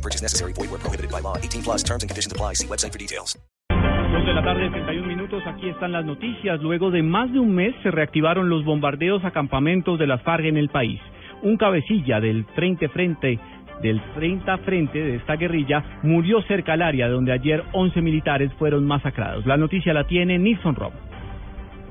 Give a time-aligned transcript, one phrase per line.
[0.00, 0.54] No purchase necessary.
[0.54, 1.36] Void where prohibited by law.
[1.36, 2.54] 18 plus terms and conditions apply.
[2.54, 3.38] See website for details.
[3.68, 5.42] Dos de la tarde, 31 minutos.
[5.46, 6.60] Aquí están las noticias.
[6.62, 10.46] Luego de más de un mes se reactivaron los bombardeos a campamentos de las FARC
[10.46, 11.00] en el país.
[11.42, 13.38] Un cabecilla del 30 frente
[13.82, 18.86] del 30 frente de esta guerrilla murió cerca al área donde ayer 11 militares fueron
[18.86, 19.46] masacrados.
[19.46, 20.92] La noticia la tiene Nilson Rob.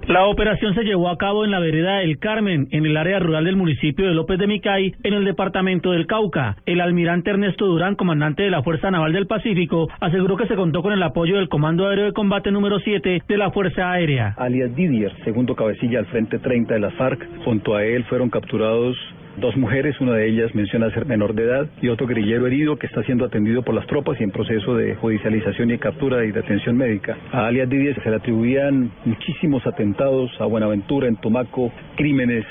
[0.08, 3.46] La operación se llevó a cabo en la vereda del Carmen, en el área rural
[3.46, 6.58] del municipio de López de Micay, en el departamento del Cauca.
[6.66, 10.82] El almirante Ernesto Durán, comandante de la Fuerza Naval del Pacífico, aseguró que se contó
[10.82, 14.34] con el apoyo del Comando Aéreo de Combate número 7 de la Fuerza Aérea.
[14.38, 18.98] Alias Didier, segundo cabecilla al frente 30 de las FARC, junto a él fueron capturados
[19.40, 22.88] dos mujeres, una de ellas menciona ser menor de edad, y otro guerrillero herido que
[22.88, 26.78] está siendo atendido por las tropas y en proceso de judicialización y captura y detención
[26.78, 27.18] médica.
[27.32, 32.46] A alias Didier se le atribuían muchísimos atentados a Buenaventura, en Tumaco, crímenes,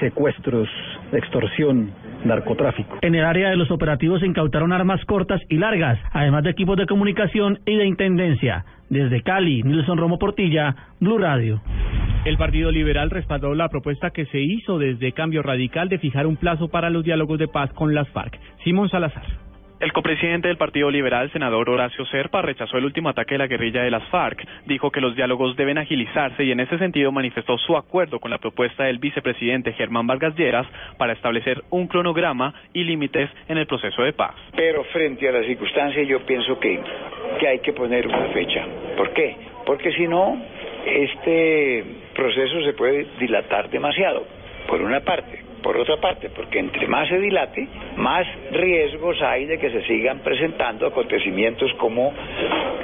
[0.00, 0.68] secuestros,
[1.12, 1.90] extorsión,
[2.24, 2.98] narcotráfico.
[3.02, 6.76] En el área de los operativos se incautaron armas cortas y largas, además de equipos
[6.76, 8.64] de comunicación y de intendencia.
[8.88, 11.60] Desde Cali, Nilson Romo Portilla, Blue Radio.
[12.28, 16.36] El Partido Liberal respaldó la propuesta que se hizo desde Cambio Radical de fijar un
[16.36, 18.38] plazo para los diálogos de paz con las FARC.
[18.64, 19.24] Simón Salazar.
[19.80, 23.82] El copresidente del Partido Liberal, senador Horacio Serpa, rechazó el último ataque de la guerrilla
[23.82, 24.46] de las FARC.
[24.66, 28.36] Dijo que los diálogos deben agilizarse y en ese sentido manifestó su acuerdo con la
[28.36, 30.66] propuesta del vicepresidente Germán Vargas Lleras
[30.98, 34.34] para establecer un cronograma y límites en el proceso de paz.
[34.54, 36.78] Pero frente a la circunstancia yo pienso que,
[37.40, 38.66] que hay que poner una fecha.
[38.98, 39.34] ¿Por qué?
[39.64, 40.36] Porque si no,
[40.88, 44.26] este proceso se puede dilatar demasiado,
[44.66, 45.44] por una parte.
[45.62, 47.66] Por otra parte, porque entre más se dilate,
[47.96, 52.14] más riesgos hay de que se sigan presentando acontecimientos como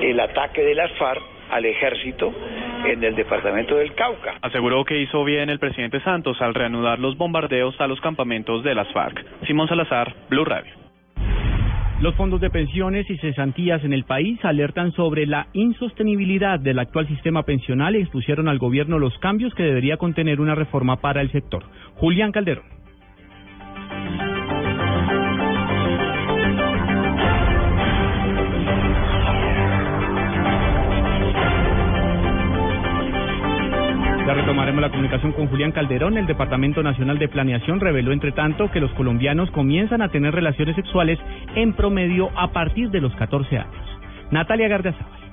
[0.00, 2.34] el ataque de las FARC al ejército
[2.84, 4.34] en el departamento del Cauca.
[4.42, 8.74] Aseguró que hizo bien el presidente Santos al reanudar los bombardeos a los campamentos de
[8.74, 9.24] las FARC.
[9.46, 10.83] Simón Salazar, Blue Radio.
[12.04, 17.08] Los fondos de pensiones y cesantías en el país alertan sobre la insostenibilidad del actual
[17.08, 21.32] sistema pensional y expusieron al gobierno los cambios que debería contener una reforma para el
[21.32, 21.64] sector.
[21.94, 22.73] Julián Calderón.
[34.44, 36.18] Retomaremos la comunicación con Julián Calderón.
[36.18, 40.76] El Departamento Nacional de Planeación reveló, entre tanto, que los colombianos comienzan a tener relaciones
[40.76, 41.18] sexuales
[41.54, 43.74] en promedio a partir de los 14 años.
[44.32, 45.24] Natalia Gardiazabal.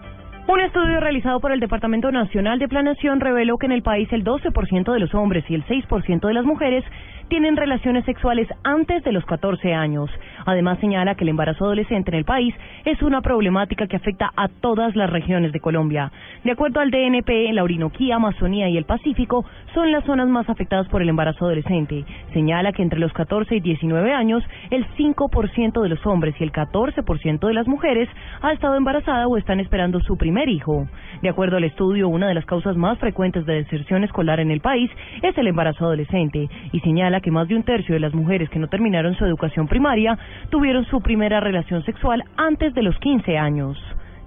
[0.47, 4.23] Un estudio realizado por el Departamento Nacional de Planeación reveló que en el país el
[4.23, 6.85] 12% de los hombres y el 6% de las mujeres
[7.31, 10.09] tienen relaciones sexuales antes de los 14 años.
[10.45, 12.53] Además señala que el embarazo adolescente en el país
[12.83, 16.11] es una problemática que afecta a todas las regiones de Colombia.
[16.43, 20.89] De acuerdo al DNP, la Orinoquía, Amazonía y el Pacífico son las zonas más afectadas
[20.89, 22.03] por el embarazo adolescente.
[22.33, 26.51] Señala que entre los 14 y 19 años, el 5% de los hombres y el
[26.51, 28.09] 14% de las mujeres
[28.41, 30.85] ha estado embarazada o están esperando su primer hijo.
[31.21, 34.59] De acuerdo al estudio, una de las causas más frecuentes de deserción escolar en el
[34.59, 34.91] país
[35.21, 38.59] es el embarazo adolescente y señala que más de un tercio de las mujeres que
[38.59, 40.17] no terminaron su educación primaria
[40.49, 43.77] tuvieron su primera relación sexual antes de los 15 años.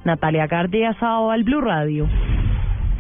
[0.05, 2.09] Natalia Gardea Sao al Blue Radio.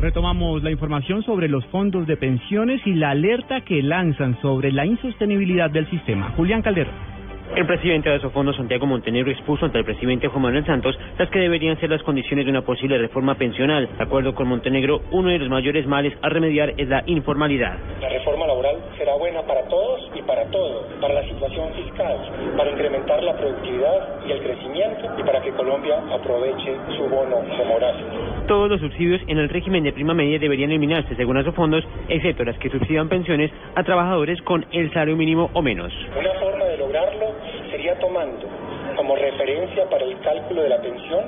[0.00, 4.84] Retomamos la información sobre los fondos de pensiones y la alerta que lanzan sobre la
[4.84, 6.30] insostenibilidad del sistema.
[6.36, 7.14] Julián Calderón.
[7.56, 11.38] El presidente de Asofondo, Santiago Montenegro, expuso ante el presidente Juan Manuel Santos las que
[11.38, 13.88] deberían ser las condiciones de una posible reforma pensional.
[13.96, 17.78] De acuerdo con Montenegro, uno de los mayores males a remediar es la informalidad.
[18.00, 22.16] La reforma laboral será buena para todos y para todo, para la situación fiscal,
[22.56, 28.10] para incrementar la productividad y el crecimiento y para que Colombia aproveche su bono demográfico.
[28.46, 32.58] Todos los subsidios en el régimen de prima media deberían eliminarse según Asofondos, excepto las
[32.58, 35.92] que subsidian pensiones a trabajadores con el salario mínimo o menos.
[36.18, 37.26] Una forma de lograrlo
[37.70, 38.63] sería tomando
[38.96, 41.24] como referencia para el cálculo de la pensión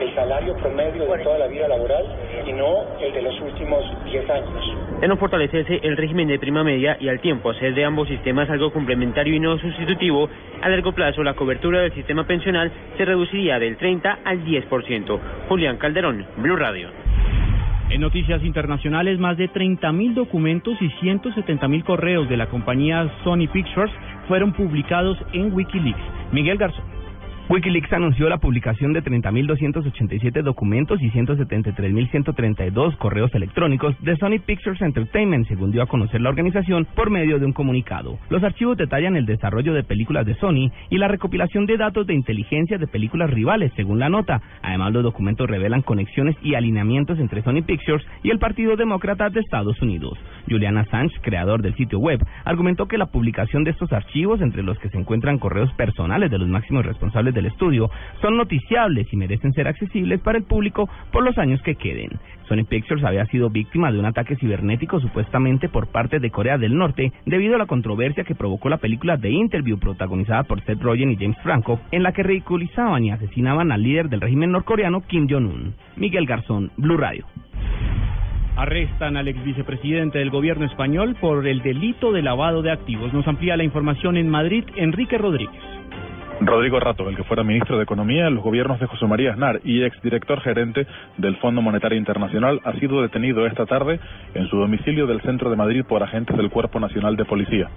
[0.00, 2.04] el salario promedio de toda la vida laboral
[2.46, 5.00] y no el de los últimos 10 años.
[5.00, 8.48] De no fortalecerse el régimen de prima media y al tiempo hacer de ambos sistemas
[8.50, 10.28] algo complementario y no sustitutivo,
[10.62, 15.18] a largo plazo la cobertura del sistema pensional se reduciría del 30 al 10%.
[15.48, 16.90] Julián Calderón, Blue Radio.
[17.90, 23.92] En noticias internacionales, más de 30.000 documentos y 170.000 correos de la compañía Sony Pictures
[24.28, 26.02] fueron publicados en Wikileaks.
[26.30, 26.84] Miguel Garzón.
[27.50, 35.48] Wikileaks anunció la publicación de 30.287 documentos y 173.132 correos electrónicos de Sony Pictures Entertainment,
[35.48, 38.18] según dio a conocer la organización por medio de un comunicado.
[38.28, 42.12] Los archivos detallan el desarrollo de películas de Sony y la recopilación de datos de
[42.12, 44.42] inteligencia de películas rivales, según la nota.
[44.60, 49.40] Además, los documentos revelan conexiones y alineamientos entre Sony Pictures y el Partido Demócrata de
[49.40, 50.18] Estados Unidos.
[50.50, 54.78] Julian Assange, creador del sitio web, argumentó que la publicación de estos archivos, entre los
[54.78, 57.90] que se encuentran correos personales de los máximos responsables del estudio
[58.20, 62.10] son noticiables y merecen ser accesibles para el público por los años que queden.
[62.48, 66.76] Sony Pictures había sido víctima de un ataque cibernético supuestamente por parte de Corea del
[66.76, 71.10] Norte debido a la controversia que provocó la película The Interview protagonizada por Seth Rogen
[71.10, 75.28] y James Franco en la que ridiculizaban y asesinaban al líder del régimen norcoreano Kim
[75.28, 75.74] Jong-un.
[75.96, 77.26] Miguel Garzón, Blue Radio.
[78.56, 83.12] Arrestan al ex vicepresidente del gobierno español por el delito de lavado de activos.
[83.12, 85.77] Nos amplía la información en Madrid, Enrique Rodríguez.
[86.40, 89.60] Rodrigo Rato, el que fuera ministro de Economía en los gobiernos de José María Aznar
[89.64, 90.86] y exdirector gerente
[91.16, 93.98] del Fondo Monetario Internacional, ha sido detenido esta tarde
[94.34, 97.68] en su domicilio del centro de Madrid por agentes del Cuerpo Nacional de Policía.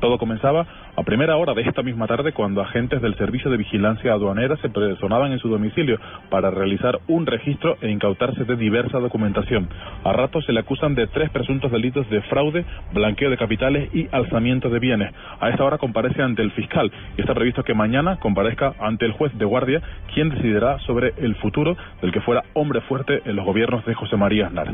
[0.00, 0.66] Todo comenzaba
[0.96, 4.68] a primera hora de esta misma tarde cuando agentes del Servicio de Vigilancia Aduanera se
[4.68, 5.98] personaban en su domicilio
[6.30, 9.68] para realizar un registro e incautarse de diversa documentación.
[10.04, 14.08] A ratos se le acusan de tres presuntos delitos de fraude, blanqueo de capitales y
[14.12, 15.12] alzamiento de bienes.
[15.40, 19.12] A esta hora comparece ante el fiscal y está previsto que mañana comparezca ante el
[19.12, 19.82] juez de guardia,
[20.14, 24.16] quien decidirá sobre el futuro del que fuera hombre fuerte en los gobiernos de José
[24.16, 24.72] María Aznar.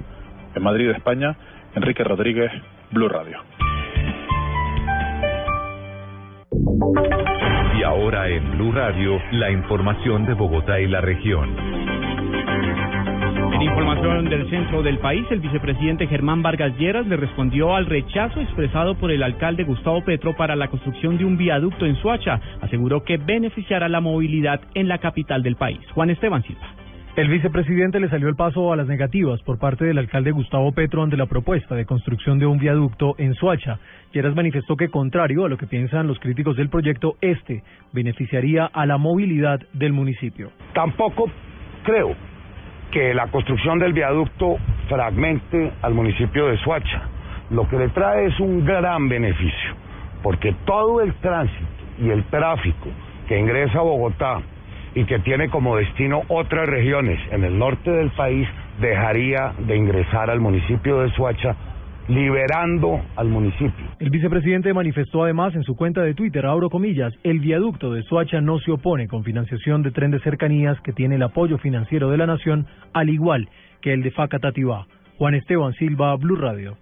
[0.54, 1.36] En Madrid, España,
[1.74, 2.52] Enrique Rodríguez,
[2.90, 3.38] Blue Radio.
[7.78, 11.54] Y ahora en Blue Radio, la información de Bogotá y la región.
[13.52, 18.40] En información del centro del país, el vicepresidente Germán Vargas Lleras le respondió al rechazo
[18.40, 22.40] expresado por el alcalde Gustavo Petro para la construcción de un viaducto en Suacha.
[22.60, 25.80] Aseguró que beneficiará la movilidad en la capital del país.
[25.94, 26.83] Juan Esteban Silva.
[27.16, 31.00] El vicepresidente le salió el paso a las negativas por parte del alcalde Gustavo Petro
[31.04, 33.78] ante la propuesta de construcción de un viaducto en Suacha.
[34.12, 37.62] Lleras manifestó que, contrario a lo que piensan los críticos del proyecto, este
[37.92, 40.50] beneficiaría a la movilidad del municipio.
[40.74, 41.30] Tampoco
[41.84, 42.16] creo
[42.90, 44.56] que la construcción del viaducto
[44.88, 47.02] fragmente al municipio de Suacha.
[47.50, 49.70] Lo que le trae es un gran beneficio,
[50.20, 51.64] porque todo el tránsito
[52.02, 52.88] y el tráfico
[53.28, 54.42] que ingresa a Bogotá
[54.94, 58.48] y que tiene como destino otras regiones en el norte del país
[58.80, 61.56] dejaría de ingresar al municipio de Suacha
[62.08, 63.86] liberando al municipio.
[63.98, 68.40] El vicepresidente manifestó además en su cuenta de Twitter, abro comillas, el viaducto de Suacha
[68.40, 72.18] no se opone con financiación de tren de cercanías que tiene el apoyo financiero de
[72.18, 73.48] la nación, al igual
[73.80, 74.86] que el de Facatativá.
[75.16, 76.76] Juan Esteban Silva, Blue Radio.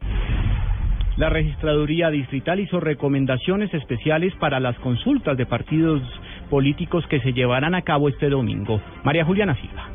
[1.17, 6.03] La registraduría distrital hizo recomendaciones especiales para las consultas de partidos
[6.53, 8.79] políticos que se llevarán a cabo este domingo.
[9.05, 9.92] María Juliana Silva.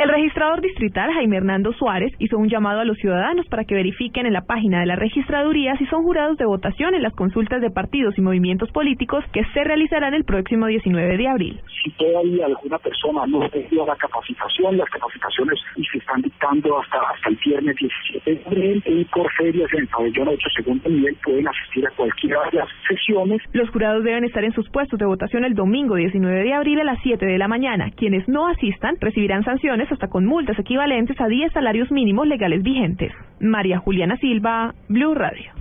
[0.00, 4.24] El registrador distrital Jaime Hernando Suárez hizo un llamado a los ciudadanos para que verifiquen
[4.24, 7.68] en la página de la registraduría si son jurados de votación en las consultas de
[7.68, 11.60] partidos y movimientos políticos que se realizarán el próximo 19 de abril.
[11.84, 15.60] Si todavía alguna persona no ha la capacitación, las capacitaciones
[15.92, 19.88] se están dictando hasta, hasta el viernes 17 de abril y por ferias en el
[19.88, 23.42] pabellón 8 segundo nivel pueden asistir a cualquiera de las sesiones.
[23.52, 26.84] Los jurados deben estar en sus puestos de votación el domingo 19 de abril a
[26.84, 27.90] las 7 de la mañana.
[27.90, 33.12] Quienes no asistan recibirán sanciones hasta con multas equivalentes a 10 salarios mínimos legales vigentes.
[33.40, 35.52] María Juliana Silva, Blue Radio.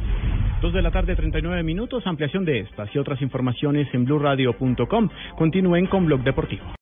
[0.61, 2.05] Dos de la tarde, 39 minutos.
[2.05, 5.09] Ampliación de estas y otras informaciones en blurradio.com.
[5.37, 6.65] Continúen con Blog Deportivo.